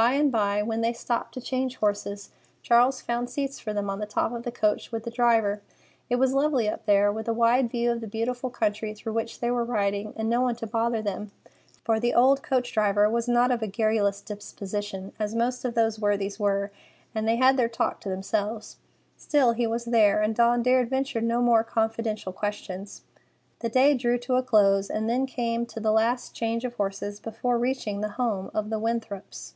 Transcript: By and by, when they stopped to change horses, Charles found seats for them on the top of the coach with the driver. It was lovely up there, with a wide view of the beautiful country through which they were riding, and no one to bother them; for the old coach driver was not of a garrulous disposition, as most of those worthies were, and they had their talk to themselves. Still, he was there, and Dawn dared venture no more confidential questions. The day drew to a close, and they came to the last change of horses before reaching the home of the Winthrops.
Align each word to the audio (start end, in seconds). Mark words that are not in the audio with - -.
By 0.00 0.12
and 0.12 0.30
by, 0.30 0.62
when 0.62 0.80
they 0.80 0.92
stopped 0.92 1.34
to 1.34 1.40
change 1.40 1.78
horses, 1.78 2.30
Charles 2.62 3.00
found 3.00 3.28
seats 3.28 3.58
for 3.58 3.72
them 3.72 3.90
on 3.90 3.98
the 3.98 4.06
top 4.06 4.30
of 4.30 4.44
the 4.44 4.52
coach 4.52 4.92
with 4.92 5.02
the 5.02 5.10
driver. 5.10 5.60
It 6.08 6.20
was 6.20 6.32
lovely 6.32 6.68
up 6.68 6.86
there, 6.86 7.10
with 7.12 7.26
a 7.26 7.32
wide 7.32 7.68
view 7.68 7.90
of 7.90 8.00
the 8.00 8.06
beautiful 8.06 8.48
country 8.48 8.94
through 8.94 9.14
which 9.14 9.40
they 9.40 9.50
were 9.50 9.64
riding, 9.64 10.12
and 10.16 10.28
no 10.30 10.40
one 10.40 10.54
to 10.54 10.68
bother 10.68 11.02
them; 11.02 11.32
for 11.82 11.98
the 11.98 12.14
old 12.14 12.44
coach 12.44 12.72
driver 12.72 13.10
was 13.10 13.26
not 13.26 13.50
of 13.50 13.60
a 13.60 13.66
garrulous 13.66 14.20
disposition, 14.20 15.14
as 15.18 15.34
most 15.34 15.64
of 15.64 15.74
those 15.74 15.98
worthies 15.98 16.38
were, 16.38 16.70
and 17.12 17.26
they 17.26 17.34
had 17.34 17.56
their 17.56 17.68
talk 17.68 18.00
to 18.02 18.08
themselves. 18.08 18.76
Still, 19.16 19.50
he 19.50 19.66
was 19.66 19.84
there, 19.86 20.22
and 20.22 20.32
Dawn 20.32 20.62
dared 20.62 20.90
venture 20.90 21.20
no 21.20 21.42
more 21.42 21.64
confidential 21.64 22.32
questions. 22.32 23.02
The 23.58 23.68
day 23.68 23.94
drew 23.94 24.18
to 24.18 24.36
a 24.36 24.44
close, 24.44 24.90
and 24.90 25.10
they 25.10 25.26
came 25.26 25.66
to 25.66 25.80
the 25.80 25.90
last 25.90 26.36
change 26.36 26.64
of 26.64 26.74
horses 26.74 27.18
before 27.18 27.58
reaching 27.58 28.00
the 28.00 28.10
home 28.10 28.52
of 28.54 28.70
the 28.70 28.78
Winthrops. 28.78 29.54